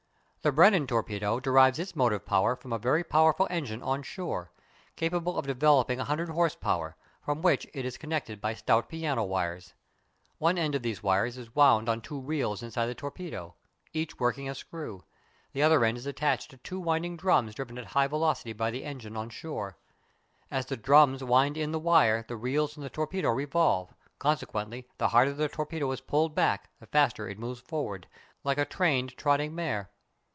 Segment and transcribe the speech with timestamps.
[0.43, 4.51] The Brennan torpedo derives its motive power from a very powerful engine on shore,
[4.95, 6.95] capable of developing 100 horse power,
[7.27, 9.75] with which it is connected by stout piano wires.
[10.39, 13.53] One end of these wires is wound on two reels inside the torpedo,
[13.93, 15.03] each working a screw;
[15.53, 18.83] the other end is attached to two winding drums driven at high velocity by the
[18.83, 19.77] engine on shore.
[20.49, 25.09] As the drums wind in the wire the reels in the torpedo revolve; consequently, the
[25.09, 28.07] harder the torpedo is pulled back the faster it moves forward,
[28.43, 29.91] liked a trained trotting mare.